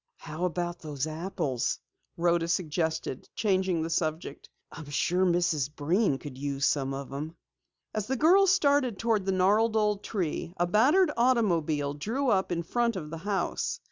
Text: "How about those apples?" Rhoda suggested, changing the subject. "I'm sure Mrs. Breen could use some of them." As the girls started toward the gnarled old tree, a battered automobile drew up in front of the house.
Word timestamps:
"How 0.17 0.45
about 0.45 0.79
those 0.79 1.05
apples?" 1.05 1.77
Rhoda 2.17 2.47
suggested, 2.47 3.29
changing 3.35 3.83
the 3.83 3.89
subject. 3.91 4.49
"I'm 4.71 4.89
sure 4.89 5.27
Mrs. 5.27 5.69
Breen 5.75 6.17
could 6.17 6.39
use 6.39 6.65
some 6.65 6.91
of 6.91 7.11
them." 7.11 7.35
As 7.93 8.07
the 8.07 8.17
girls 8.17 8.51
started 8.51 8.97
toward 8.97 9.27
the 9.27 9.31
gnarled 9.31 9.75
old 9.75 10.03
tree, 10.03 10.55
a 10.57 10.65
battered 10.65 11.11
automobile 11.15 11.93
drew 11.93 12.29
up 12.31 12.51
in 12.51 12.63
front 12.63 12.95
of 12.95 13.11
the 13.11 13.19
house. 13.19 13.79